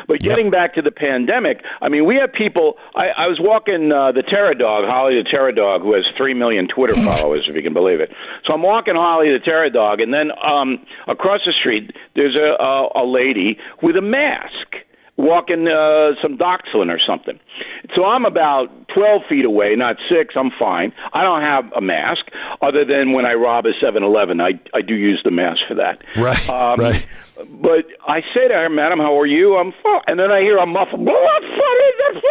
[0.08, 0.54] But getting yep.
[0.54, 2.76] back to the pandemic, I mean, we have people.
[2.96, 6.34] I, I was walking uh, the Terror Dog, Holly the Terror Dog, who has three
[6.34, 8.10] million Twitter followers, if you can believe it.
[8.46, 12.62] So I'm walking Holly the Terror Dog, and then um, across the street there's a,
[12.62, 14.76] a, a lady with a mask
[15.22, 17.40] walking uh, some Doxlin or something.
[17.96, 20.36] So I'm about 12 feet away, not six.
[20.36, 20.94] I'm fine.
[21.14, 22.26] I don't have a mask
[22.62, 24.42] other than when I rob a 7-Eleven.
[24.42, 26.04] I I do use the mask for that.
[26.18, 26.50] Right.
[26.50, 27.08] Um, right.
[27.36, 30.02] But I say to her, "Madam, how are you?" I'm fine.
[30.08, 31.50] And then I hear a muffled, "What is
[31.98, 32.22] the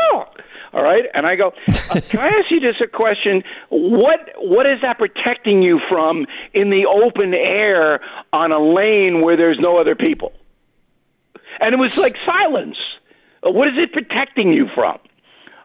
[0.72, 1.52] all right, and I go,
[1.90, 3.42] uh, "Can I ask you just a question?
[3.70, 8.00] What what is that protecting you from in the open air
[8.32, 10.32] on a lane where there's no other people?"
[11.60, 12.76] And it was like silence.
[13.46, 14.98] Uh, what is it protecting you from?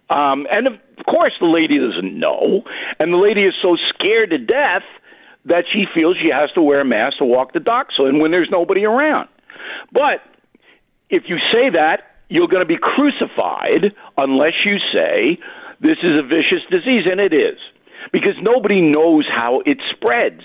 [0.10, 2.64] Um, and of course, the lady doesn't know,
[3.00, 4.84] and the lady is so scared to death
[5.46, 7.64] that she feels she has to wear a mask to walk the
[8.00, 9.30] and when there's nobody around,
[9.92, 10.22] but
[11.10, 15.38] if you say that, you're going to be crucified unless you say
[15.82, 17.60] this is a vicious disease, and it is,
[18.12, 20.42] because nobody knows how it spreads.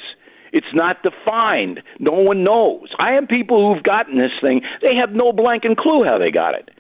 [0.53, 1.83] It's not defined.
[1.99, 2.89] No one knows.
[2.99, 4.63] I have people who've gotten this thing.
[4.83, 6.71] They have no blanking clue how they got it.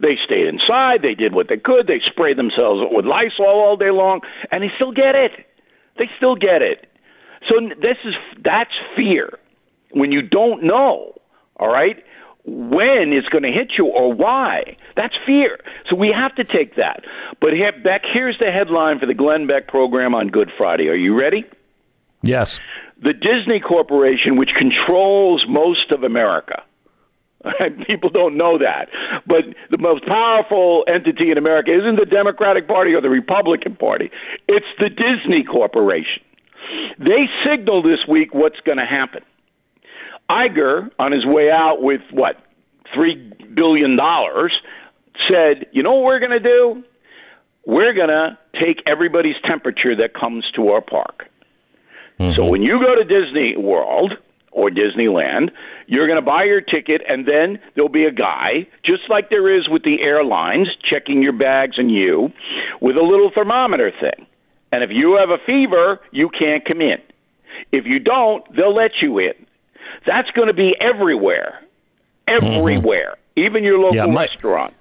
[0.00, 1.02] They stayed inside.
[1.02, 1.86] They did what they could.
[1.86, 5.32] They sprayed themselves with Lysol all day long, and they still get it.
[5.98, 6.86] They still get it.
[7.48, 8.14] So this is
[8.44, 9.38] that's fear.
[9.92, 11.14] When you don't know,
[11.56, 11.96] all right,
[12.44, 14.76] when it's going to hit you or why.
[14.96, 15.58] That's fear.
[15.88, 17.04] So we have to take that.
[17.40, 20.88] But here, Beck, here's the headline for the Glenn Beck program on Good Friday.
[20.88, 21.44] Are you ready?
[22.22, 22.60] Yes
[23.02, 26.62] the Disney Corporation, which controls most of America.
[27.86, 28.88] People don't know that.
[29.26, 34.10] But the most powerful entity in America isn't the Democratic Party or the Republican Party,
[34.48, 36.22] it's the Disney Corporation.
[36.98, 39.22] They signal this week what's going to happen.
[40.30, 42.36] Iger, on his way out with what
[42.94, 44.52] three billion dollars,
[45.30, 46.84] said, "You know what we're going to do?
[47.64, 51.26] We're going to take everybody's temperature that comes to our park.
[52.18, 52.34] Mm-hmm.
[52.36, 54.14] So when you go to Disney World."
[54.50, 55.50] Or Disneyland,
[55.86, 59.56] you're going to buy your ticket, and then there'll be a guy, just like there
[59.56, 62.32] is with the airlines, checking your bags and you,
[62.80, 64.26] with a little thermometer thing.
[64.72, 66.98] And if you have a fever, you can't come in.
[67.70, 69.34] If you don't, they'll let you in.
[70.06, 71.60] That's going to be everywhere,
[72.26, 73.46] everywhere, mm-hmm.
[73.46, 74.74] even your local yeah, my, restaurant.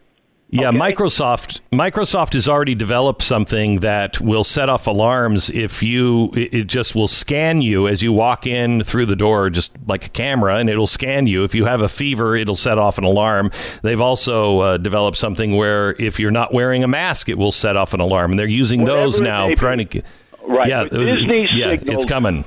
[0.50, 0.78] Yeah, okay.
[0.78, 6.96] Microsoft Microsoft has already developed something that will set off alarms if you it just
[6.96, 10.70] will scan you as you walk in through the door just like a camera and
[10.70, 13.52] it'll scan you if you have a fever it'll set off an alarm.
[13.82, 17.76] They've also uh, developed something where if you're not wearing a mask it will set
[17.76, 20.02] off an alarm and they're using Whatever those now trying to
[20.48, 20.70] Right.
[20.70, 22.46] Yeah, Disney yeah, signals, it's coming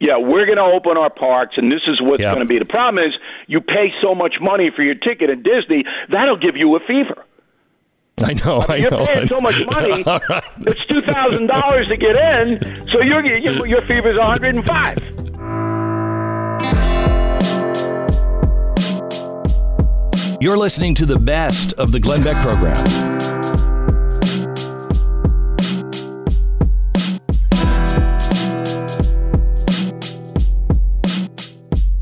[0.00, 2.34] yeah, we're going to open our parks, and this is what's yep.
[2.34, 2.58] going to be.
[2.58, 3.12] The problem is,
[3.46, 7.22] you pay so much money for your ticket at Disney, that'll give you a fever.
[8.24, 8.60] I know.
[8.60, 9.06] I, mean, you're know.
[9.06, 10.04] paying so much money.
[10.66, 12.60] it's two thousand dollars to get in,
[12.92, 14.98] so your your, your fever's one hundred and five.
[20.40, 23.09] You're listening to the best of the Glenn Beck program.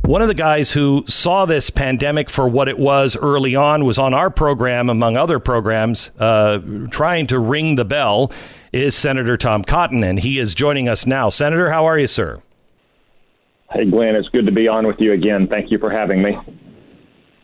[0.09, 3.99] One of the guys who saw this pandemic for what it was early on was
[3.99, 8.33] on our program, among other programs, uh, trying to ring the bell,
[8.73, 11.29] is Senator Tom Cotton, and he is joining us now.
[11.29, 12.41] Senator, how are you, sir?
[13.71, 15.47] Hey, Glenn, it's good to be on with you again.
[15.47, 16.39] Thank you for having me.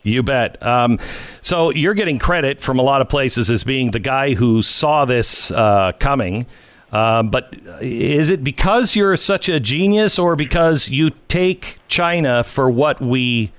[0.01, 0.59] You bet.
[0.65, 0.97] Um,
[1.43, 5.05] so you're getting credit from a lot of places as being the guy who saw
[5.05, 6.47] this uh, coming.
[6.95, 12.69] Um, but is it because you're such a genius, or because you take China for
[12.69, 13.51] what we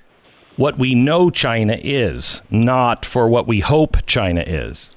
[0.57, 4.91] what we know China is, not for what we hope China is?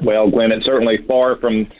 [0.00, 1.70] Well, Glenn, it's certainly far from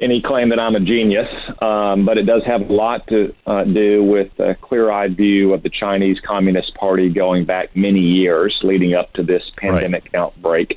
[0.00, 1.28] any claim that I'm a genius,
[1.60, 5.52] um, but it does have a lot to uh, do with a clear eyed view
[5.52, 10.20] of the Chinese Communist Party going back many years leading up to this pandemic right.
[10.20, 10.76] outbreak.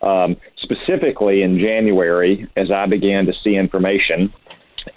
[0.00, 4.32] Um, specifically in January, as I began to see information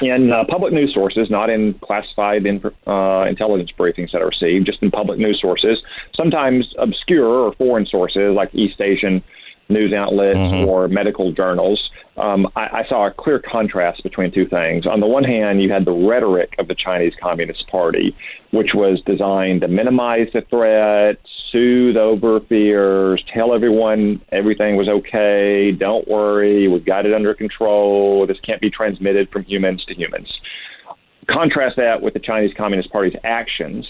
[0.02, 4.66] in uh, public news sources, not in classified in, uh, intelligence briefings that I received,
[4.66, 5.80] just in public news sources,
[6.16, 9.24] sometimes obscure or foreign sources like East Asian
[9.70, 10.68] news outlets mm-hmm.
[10.68, 14.86] or medical journals, um, I, I, saw a clear contrast between two things.
[14.86, 18.16] On the one hand, you had the rhetoric of the Chinese Communist Party,
[18.52, 21.18] which was designed to minimize the threat,
[21.52, 28.26] soothe over fears, tell everyone everything was okay, don't worry, we've got it under control,
[28.28, 30.32] this can't be transmitted from humans to humans.
[31.30, 33.86] Contrast that with the Chinese Communist Party's actions,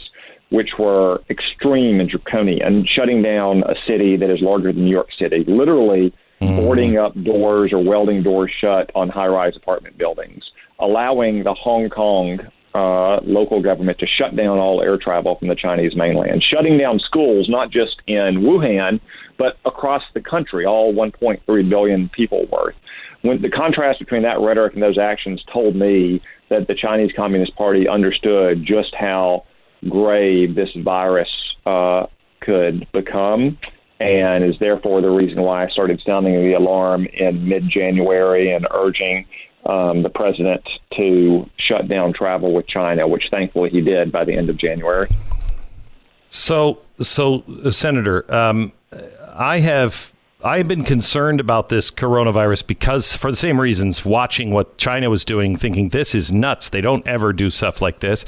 [0.49, 5.07] which were extreme and draconian, shutting down a city that is larger than New York
[5.17, 6.55] City, literally mm.
[6.57, 10.43] boarding up doors or welding doors shut on high rise apartment buildings,
[10.79, 12.39] allowing the Hong Kong
[12.73, 16.99] uh, local government to shut down all air travel from the Chinese mainland, shutting down
[16.99, 18.99] schools not just in Wuhan,
[19.37, 22.75] but across the country, all 1.3 billion people worth.
[23.23, 27.55] When the contrast between that rhetoric and those actions told me that the Chinese Communist
[27.55, 29.43] Party understood just how
[29.89, 31.29] grave this virus
[31.65, 32.05] uh,
[32.41, 33.57] could become,
[33.99, 39.25] and is therefore the reason why I started sounding the alarm in mid-January and urging
[39.65, 44.33] um, the president to shut down travel with China, which thankfully he did by the
[44.33, 45.07] end of January.
[46.29, 48.71] So, so uh, Senator, um,
[49.33, 54.51] I have I have been concerned about this coronavirus because, for the same reasons, watching
[54.51, 56.69] what China was doing, thinking this is nuts.
[56.69, 58.25] They don't ever do stuff like this.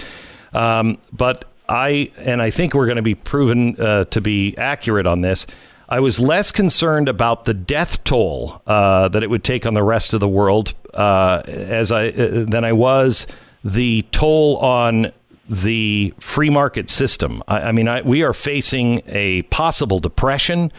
[0.53, 5.07] Um, but I and I think we're going to be proven uh, to be accurate
[5.07, 5.47] on this.
[5.89, 9.83] I was less concerned about the death toll uh, that it would take on the
[9.83, 13.27] rest of the world uh, as I uh, than I was
[13.63, 15.11] the toll on
[15.49, 17.43] the free market system.
[17.47, 20.71] I, I mean, I, we are facing a possible depression,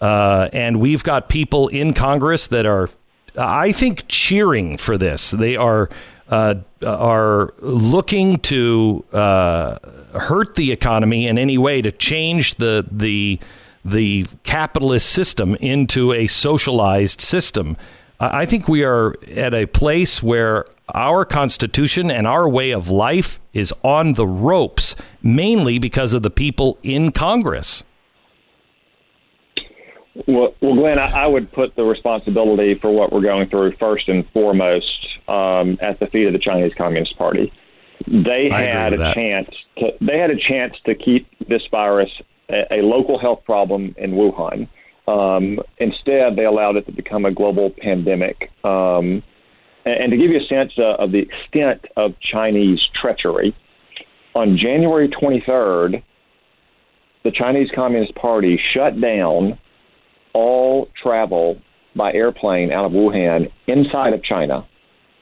[0.00, 2.90] uh, and we've got people in Congress that are,
[3.38, 5.30] I think, cheering for this.
[5.30, 5.88] They are.
[6.28, 6.54] Uh,
[6.86, 9.76] are looking to uh,
[10.18, 13.38] hurt the economy in any way to change the the
[13.84, 17.76] the capitalist system into a socialized system.
[18.30, 23.40] I think we are at a place where our Constitution and our way of life
[23.52, 27.82] is on the ropes, mainly because of the people in Congress.
[30.26, 34.08] Well, well, Glenn, I, I would put the responsibility for what we're going through first
[34.08, 37.52] and foremost um, at the feet of the Chinese Communist Party.
[38.06, 39.48] They I had a chance.
[39.78, 42.10] To, they had a chance to keep this virus
[42.48, 44.68] a, a local health problem in Wuhan.
[45.08, 48.50] Um, instead, they allowed it to become a global pandemic.
[48.64, 49.22] Um,
[49.84, 53.54] and, and to give you a sense uh, of the extent of Chinese treachery,
[54.34, 56.02] on January 23rd,
[57.24, 59.58] the Chinese Communist Party shut down
[60.32, 61.60] all travel
[61.94, 64.66] by airplane out of Wuhan inside of China.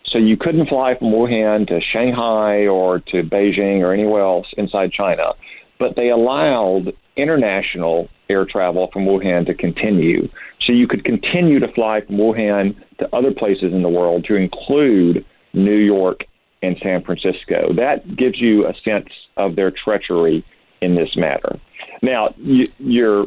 [0.06, 4.92] So you couldn't fly from Wuhan to Shanghai or to Beijing or anywhere else inside
[4.92, 5.32] China.
[5.78, 10.28] But they allowed international air travel from Wuhan to continue.
[10.66, 14.34] So you could continue to fly from Wuhan to other places in the world, to
[14.34, 16.20] include New York
[16.62, 17.72] and San Francisco.
[17.74, 20.44] That gives you a sense of their treachery
[20.80, 21.58] in this matter.
[22.02, 23.26] Now, you, your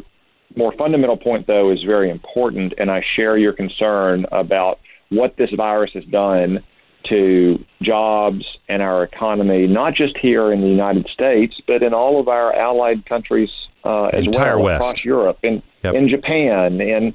[0.56, 4.78] more fundamental point, though, is very important, and I share your concern about
[5.10, 6.62] what this virus has done
[7.08, 12.18] to jobs and our economy, not just here in the United States, but in all
[12.20, 13.50] of our allied countries
[13.84, 14.80] uh, as Entire well West.
[14.80, 15.94] across Europe, in Yep.
[15.94, 17.14] in Japan, in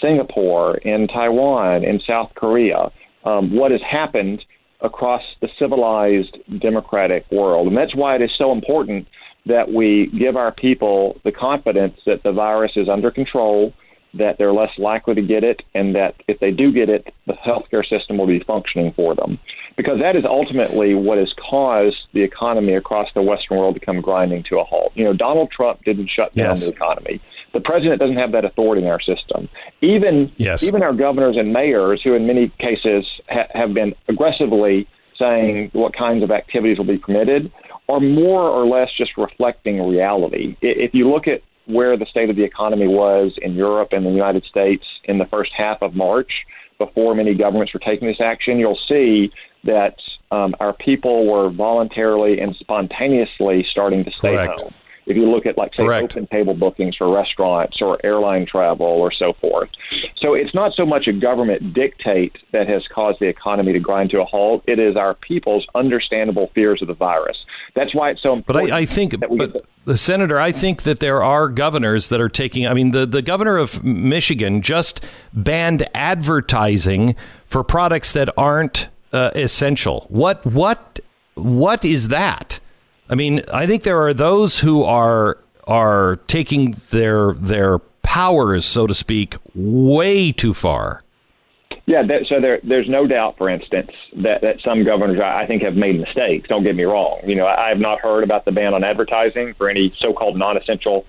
[0.00, 2.90] Singapore, in Taiwan, in South Korea.
[3.24, 4.44] Um, what has happened
[4.82, 9.06] across the civilized democratic world, and that's why it is so important
[9.46, 13.72] that we give our people the confidence that the virus is under control,
[14.14, 17.34] that they're less likely to get it, and that if they do get it, the
[17.34, 19.38] healthcare system will be functioning for them.
[19.80, 24.02] Because that is ultimately what has caused the economy across the Western world to come
[24.02, 24.92] grinding to a halt.
[24.94, 26.66] You know, Donald Trump didn't shut down Yes.
[26.66, 27.18] the economy.
[27.54, 29.48] The president doesn't have that authority in our system.
[29.80, 30.62] Even Yes.
[30.68, 34.86] even our governors and mayors, who in many cases ha- have been aggressively
[35.18, 37.50] saying what kinds of activities will be permitted,
[37.88, 40.56] are more or less just reflecting reality.
[40.60, 44.10] If you look at where the state of the economy was in Europe and the
[44.10, 46.44] United States in the first half of March,
[46.80, 49.30] before many governments were taking this action, you'll see
[49.62, 49.94] that
[50.32, 54.60] um, our people were voluntarily and spontaneously starting to stay Correct.
[54.60, 54.74] home.
[55.10, 56.12] If you look at, like, say, Correct.
[56.12, 59.68] open table bookings for restaurants or airline travel or so forth.
[60.18, 64.10] So it's not so much a government dictate that has caused the economy to grind
[64.10, 64.62] to a halt.
[64.68, 67.36] It is our people's understandable fears of the virus.
[67.74, 68.72] That's why it's so But important.
[68.72, 72.20] I, I think, that we but the senator, I think that there are governors that
[72.20, 72.66] are taking.
[72.66, 79.30] I mean, the the governor of Michigan just banned advertising for products that aren't uh,
[79.34, 80.06] essential.
[80.08, 81.00] What what
[81.34, 82.60] what is that?
[83.10, 88.86] I mean, I think there are those who are are taking their their powers, so
[88.86, 91.02] to speak, way too far.
[91.86, 93.90] Yeah, that, so there, there's no doubt, for instance,
[94.22, 96.48] that, that some governors, I I think, have made mistakes.
[96.48, 97.20] Don't get me wrong.
[97.26, 100.38] You know, I I have not heard about the ban on advertising for any so-called
[100.38, 101.04] non-essential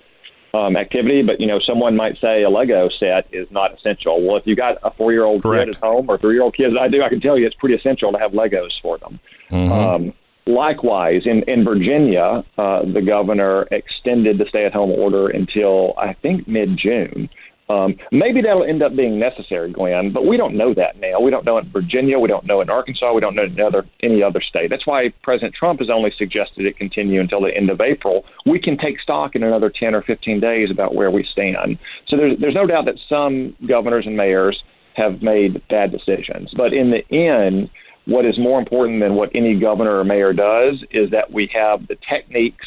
[0.54, 4.20] um, activity, but you know, someone might say a Lego set is not essential.
[4.26, 5.66] Well, if you got a four-year-old Correct.
[5.66, 8.10] kid at home or three-year-old kids, I do, I can tell you, it's pretty essential
[8.10, 9.20] to have Legos for them.
[9.52, 10.12] Um,
[10.46, 17.28] likewise, in in Virginia, uh, the governor extended the stay-at-home order until I think mid-June.
[17.68, 21.20] Um, maybe that'll end up being necessary, Glenn, but we don't know that now.
[21.20, 22.18] We don't know in Virginia.
[22.18, 23.12] We don't know in Arkansas.
[23.12, 24.68] We don't know in other, any other state.
[24.68, 28.24] That's why President Trump has only suggested it continue until the end of April.
[28.44, 31.78] We can take stock in another 10 or 15 days about where we stand.
[32.08, 34.62] So there's, there's no doubt that some governors and mayors
[34.96, 36.52] have made bad decisions.
[36.54, 37.70] But in the end,
[38.06, 41.86] what is more important than what any governor or mayor does is that we have
[41.88, 42.66] the techniques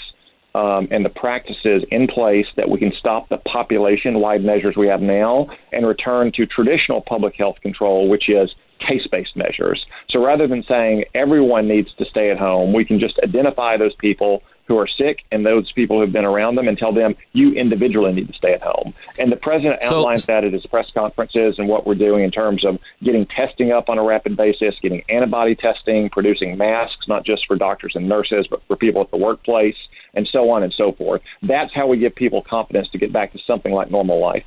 [0.56, 4.88] um, and the practices in place that we can stop the population wide measures we
[4.88, 9.86] have now and return to traditional public health control, which is case based measures.
[10.10, 13.96] So rather than saying everyone needs to stay at home, we can just identify those
[13.96, 17.52] people who are sick and those people who've been around them and tell them you
[17.54, 18.94] individually need to stay at home.
[19.20, 22.32] And the president So- outlines that at his press conferences and what we're doing in
[22.32, 27.26] terms of getting testing up on a rapid basis, getting antibody testing, producing masks, not
[27.26, 29.76] just for doctors and nurses, but for people at the workplace,
[30.14, 31.22] and so on and so forth.
[31.42, 34.44] That's how we give people confidence to get back to something like normal life.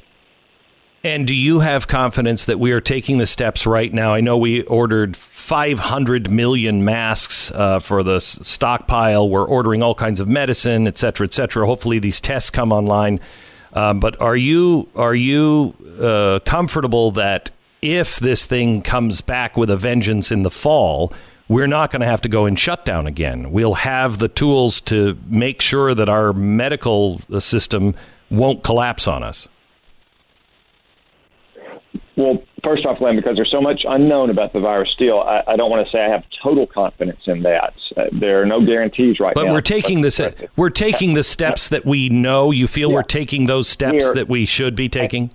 [1.05, 4.13] And do you have confidence that we are taking the steps right now?
[4.13, 9.29] I know we ordered 500 million masks uh, for the stockpile.
[9.29, 11.67] We're ordering all kinds of medicine, et cetera, et cetera.
[11.67, 13.21] Hopefully, these tests come online.
[13.73, 19.71] Um, but are you are you uh, comfortable that if this thing comes back with
[19.71, 21.13] a vengeance in the fall,
[21.49, 23.53] we're not going to have to go in shutdown again?
[23.53, 27.95] We'll have the tools to make sure that our medical uh, system
[28.31, 29.49] won't collapse on us.
[32.19, 35.57] Well, first off, Glenn, because there's so much unknown about the virus still, I, I
[35.57, 37.73] don't want to say I have total confidence in that.
[37.97, 39.51] Uh, there are no guarantees right But now.
[39.51, 40.21] But we're taking this.
[40.57, 42.51] We're taking the steps that we know.
[42.51, 42.97] You feel Yeah.
[42.97, 45.31] we're taking those steps We're- that we should be taking.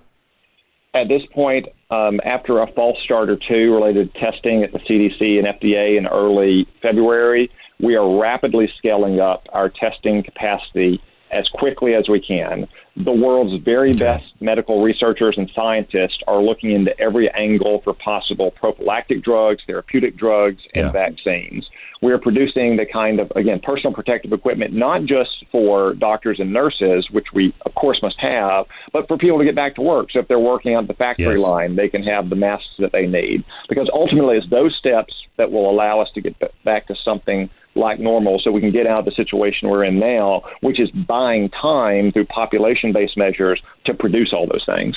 [0.93, 4.79] at this point, um, after a false start or two related to testing at the
[4.79, 11.01] CDC and FDA in early February, we are rapidly scaling up our testing capacity
[11.33, 12.67] as quickly as we can.
[12.95, 13.99] The world's very okay.
[13.99, 20.15] best medical researchers and scientists are looking into every angle for possible prophylactic drugs, therapeutic
[20.15, 20.91] drugs, and yeah.
[20.91, 21.67] vaccines.
[22.03, 26.51] We are producing the kind of, again, personal protective equipment, not just for doctors and
[26.51, 30.11] nurses, which we, of course, must have, but for people to get back to work.
[30.11, 31.41] So if they're working on the factory yes.
[31.41, 33.43] line, they can have the masks that they need.
[33.69, 37.99] Because ultimately, it's those steps that will allow us to get back to something like
[37.99, 41.49] normal so we can get out of the situation we're in now, which is buying
[41.49, 44.95] time through population based measures to produce all those things.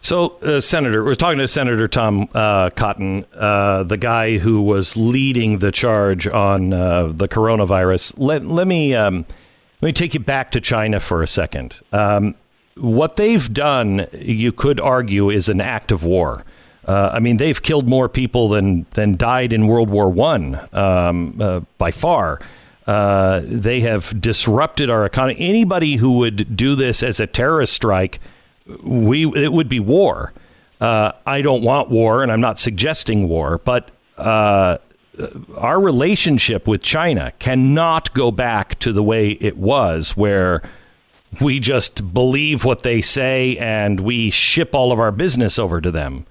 [0.00, 4.98] So, uh, Senator, we're talking to Senator Tom uh, Cotton, uh, the guy who was
[4.98, 8.12] leading the charge on uh, the coronavirus.
[8.18, 9.24] Let, let me um,
[9.80, 11.80] let me take you back to China for a second.
[11.90, 12.34] Um,
[12.76, 16.44] what they've done, you could argue, is an act of war.
[16.86, 21.40] Uh, I mean, they've killed more people than than died in World War One um,
[21.40, 22.40] uh, by far.
[22.86, 25.36] Uh, they have disrupted our economy.
[25.40, 28.20] Anybody who would do this as a terrorist strike,
[28.82, 30.32] we it would be war.
[30.80, 34.78] Uh, I don't want war, and I'm not suggesting war, but uh,
[35.56, 40.62] our relationship with China cannot go back to the way it was, where
[41.40, 45.90] we just believe what they say and we ship all of our business over to
[45.90, 46.26] them.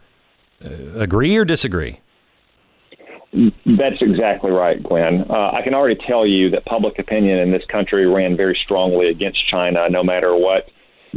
[0.63, 1.99] Uh, agree or disagree?
[3.65, 5.25] That's exactly right, Glenn.
[5.27, 9.09] Uh, I can already tell you that public opinion in this country ran very strongly
[9.09, 10.69] against China, no matter what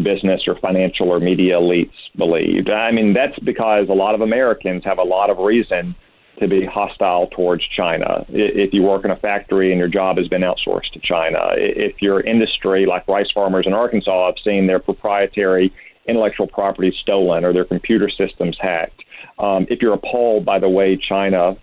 [0.02, 2.70] business or financial or media elites believed.
[2.70, 5.94] I mean, that's because a lot of Americans have a lot of reason
[6.38, 8.24] to be hostile towards China.
[8.28, 12.00] If you work in a factory and your job has been outsourced to China, if
[12.02, 15.72] your industry, like rice farmers in Arkansas, have seen their proprietary
[16.06, 19.02] intellectual property stolen or their computer systems hacked,
[19.38, 21.56] um, if you're appalled by the way China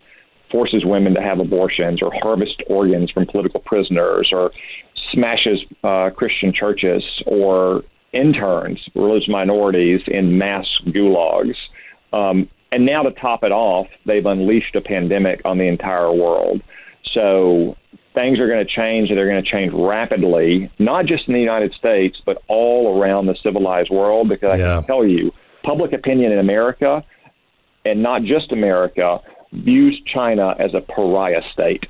[0.52, 4.52] forces women to have abortions or harvest organs from political prisoners or
[5.12, 11.56] smashes uh, Christian churches or interns, religious minorities, in mass gulags.
[12.14, 16.62] Um, and now to top it off, they've unleashed a pandemic on the entire world.
[17.14, 17.76] So
[18.14, 21.40] things are going to change and they're going to change rapidly, not just in the
[21.40, 24.30] United States, but all around the civilized world.
[24.30, 24.74] Because yeah.
[24.74, 25.32] I can tell you,
[25.64, 27.04] public opinion in America
[27.86, 29.20] and not just America,
[29.52, 31.86] views China as a pariah state.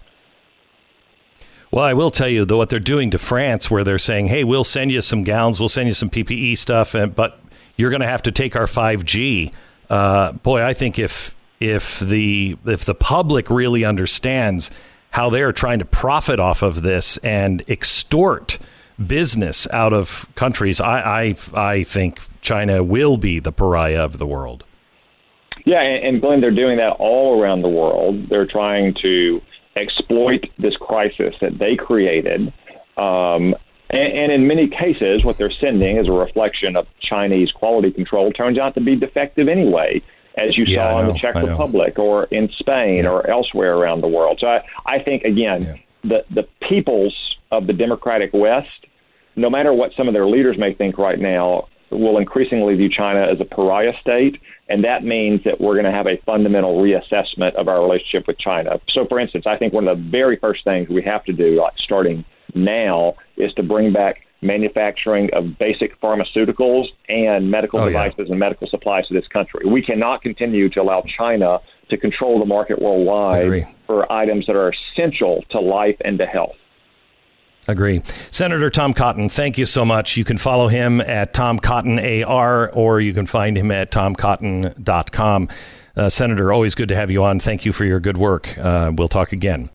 [1.71, 4.43] Well, I will tell you though what they're doing to France, where they're saying, "Hey,
[4.43, 7.39] we'll send you some gowns, we'll send you some PPE stuff, and, but
[7.77, 9.51] you're going to have to take our 5G."
[9.89, 14.69] Uh, boy, I think if if the if the public really understands
[15.11, 18.59] how they are trying to profit off of this and extort
[19.07, 24.27] business out of countries, I I, I think China will be the pariah of the
[24.27, 24.63] world.
[25.65, 28.29] Yeah, and, Glenn, they're doing that all around the world.
[28.29, 29.41] They're trying to
[29.75, 32.53] exploit this crisis that they created.
[32.97, 33.55] Um,
[33.89, 38.31] and, and, in many cases, what they're sending is a reflection of Chinese quality control
[38.31, 40.01] turns out to be defective anyway,
[40.35, 43.09] as you yeah, saw in the Czech Republic or in Spain yeah.
[43.09, 44.39] or elsewhere around the world.
[44.41, 45.75] So I, I think, again, yeah.
[46.03, 47.15] the, the peoples
[47.51, 48.67] of the democratic West,
[49.35, 53.21] no matter what some of their leaders may think right now, will increasingly view China
[53.21, 54.39] as a pariah state,
[54.69, 58.37] and that means that we're going to have a fundamental reassessment of our relationship with
[58.39, 58.79] China.
[58.89, 61.61] So, for instance, I think one of the very first things we have to do,
[61.61, 62.23] like starting
[62.55, 68.31] now, is to bring back manufacturing of basic pharmaceuticals and medical oh, devices yeah.
[68.31, 69.65] and medical supplies to this country.
[69.65, 71.59] We cannot continue to allow China
[71.89, 76.55] to control the market worldwide for items that are essential to life and to health.
[77.67, 78.01] Agree.
[78.29, 80.17] Senator Tom Cotton, thank you so much.
[80.17, 85.49] You can follow him at Tom Cotton AR or you can find him at tomcotton.com.
[85.95, 87.39] Uh, Senator, always good to have you on.
[87.39, 88.57] Thank you for your good work.
[88.57, 89.69] Uh, we'll talk again.